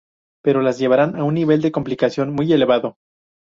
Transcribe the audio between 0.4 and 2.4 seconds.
Pero las llevarán a un nivel de complicación